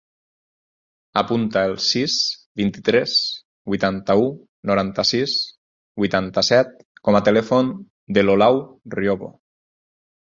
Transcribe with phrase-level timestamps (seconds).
[1.19, 2.15] Apunta el sis,
[2.61, 3.13] vint-i-tres,
[3.73, 4.25] vuitanta-u,
[4.71, 5.37] noranta-sis,
[6.05, 6.73] vuitanta-set
[7.09, 7.71] com a telèfon
[8.19, 8.63] de l'Olau
[8.97, 9.35] Riobo.